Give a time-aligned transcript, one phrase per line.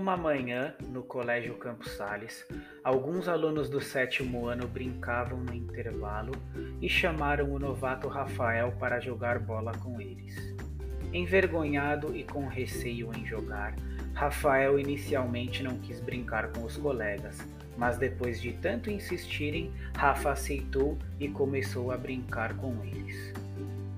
[0.00, 2.46] uma manhã, no Colégio Campos Sales,
[2.82, 6.32] alguns alunos do sétimo ano brincavam no intervalo
[6.80, 10.34] e chamaram o novato Rafael para jogar bola com eles.
[11.12, 13.76] Envergonhado e com receio em jogar,
[14.14, 17.38] Rafael inicialmente não quis brincar com os colegas,
[17.76, 23.34] mas depois de tanto insistirem, Rafa aceitou e começou a brincar com eles.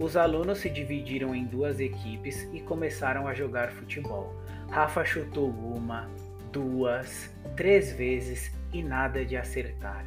[0.03, 4.35] Os alunos se dividiram em duas equipes e começaram a jogar futebol.
[4.69, 6.11] Rafa chutou uma,
[6.51, 10.05] duas, três vezes e nada de acertar.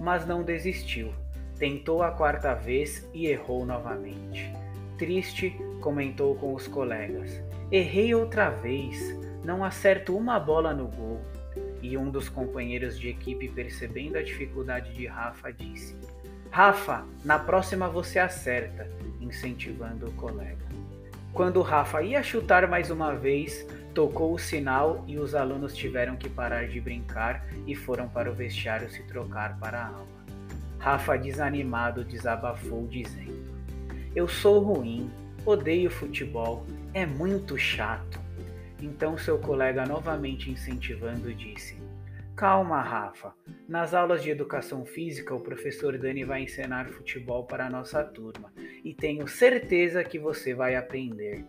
[0.00, 1.12] Mas não desistiu.
[1.58, 4.50] Tentou a quarta vez e errou novamente.
[4.96, 7.38] Triste, comentou com os colegas:
[7.70, 9.14] Errei outra vez,
[9.44, 11.20] não acerto uma bola no gol.
[11.82, 15.94] E um dos companheiros de equipe, percebendo a dificuldade de Rafa, disse:
[16.50, 18.88] Rafa, na próxima você acerta,
[19.20, 20.64] incentivando o colega.
[21.34, 26.28] Quando Rafa ia chutar mais uma vez, tocou o sinal e os alunos tiveram que
[26.28, 30.06] parar de brincar e foram para o vestiário se trocar para a aula.
[30.78, 33.52] Rafa, desanimado, desabafou, dizendo:
[34.14, 35.10] Eu sou ruim,
[35.44, 38.20] odeio futebol, é muito chato.
[38.80, 41.76] Então seu colega, novamente incentivando, disse:
[42.36, 43.32] Calma, Rafa.
[43.68, 48.52] Nas aulas de educação física, o professor Dani vai ensinar futebol para a nossa turma
[48.84, 51.44] e tenho certeza que você vai aprender.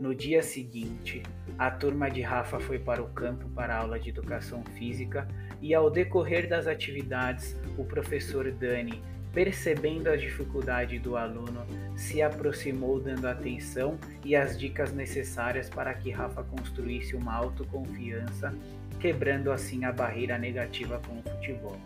[0.00, 1.22] No dia seguinte,
[1.58, 5.28] a turma de Rafa foi para o campo para aula de educação física
[5.60, 9.02] e, ao decorrer das atividades, o professor Dani
[9.34, 16.10] percebendo a dificuldade do aluno, se aproximou dando atenção e as dicas necessárias para que
[16.10, 18.54] Rafa construísse uma autoconfiança,
[19.00, 21.76] quebrando assim a barreira negativa com o futebol.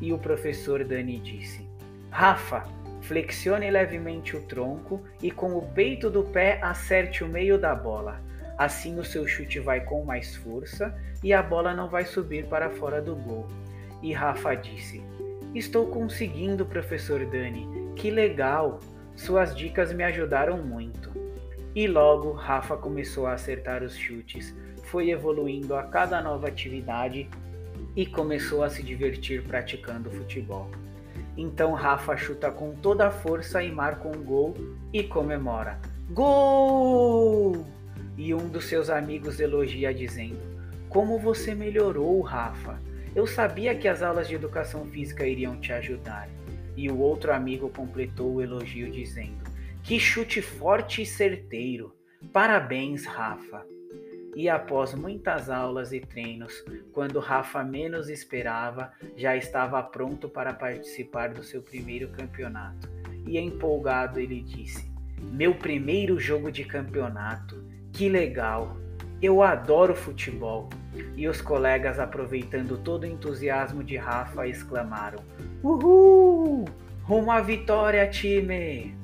[0.00, 1.64] E o professor Dani disse:
[2.10, 2.64] Rafa,
[3.10, 8.20] flexione levemente o tronco e com o peito do pé acerte o meio da bola.
[8.56, 12.70] Assim o seu chute vai com mais força e a bola não vai subir para
[12.70, 13.48] fora do gol.
[14.00, 15.02] E Rafa disse:
[15.52, 17.66] Estou conseguindo, professor Dani.
[17.96, 18.78] Que legal!
[19.16, 21.10] Suas dicas me ajudaram muito.
[21.74, 24.54] E logo Rafa começou a acertar os chutes,
[24.84, 27.28] foi evoluindo a cada nova atividade
[27.96, 30.70] e começou a se divertir praticando futebol.
[31.40, 34.54] Então Rafa chuta com toda a força e marca um gol
[34.92, 35.80] e comemora.
[36.10, 37.64] Gol!
[38.14, 40.38] E um dos seus amigos elogia dizendo:
[40.90, 42.78] Como você melhorou, Rafa!
[43.16, 46.28] Eu sabia que as aulas de educação física iriam te ajudar.
[46.76, 49.42] E o outro amigo completou o elogio dizendo:
[49.82, 51.96] Que chute forte e certeiro!
[52.34, 53.64] Parabéns, Rafa!
[54.34, 61.30] E após muitas aulas e treinos, quando Rafa menos esperava, já estava pronto para participar
[61.30, 62.88] do seu primeiro campeonato.
[63.26, 67.64] E empolgado ele disse: Meu primeiro jogo de campeonato!
[67.92, 68.76] Que legal!
[69.20, 70.70] Eu adoro futebol.
[71.14, 75.18] E os colegas, aproveitando todo o entusiasmo de Rafa, exclamaram:
[75.62, 76.64] Uhul!
[77.02, 78.94] Rumo à vitória, time!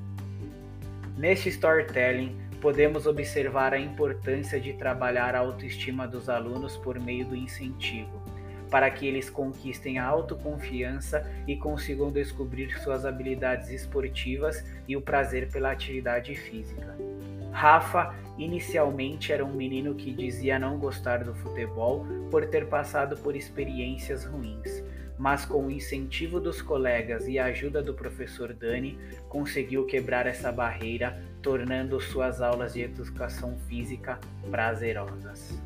[1.19, 7.37] Neste storytelling, podemos observar a importância de trabalhar a autoestima dos alunos por meio do
[7.37, 8.22] incentivo,
[8.71, 15.49] para que eles conquistem a autoconfiança e consigam descobrir suas habilidades esportivas e o prazer
[15.50, 16.97] pela atividade física.
[17.53, 23.34] Rafa inicialmente era um menino que dizia não gostar do futebol por ter passado por
[23.34, 24.84] experiências ruins,
[25.19, 30.53] mas com o incentivo dos colegas e a ajuda do professor Dani, conseguiu quebrar essa
[30.53, 34.18] barreira, tornando suas aulas de educação física
[34.50, 35.56] prazerosas.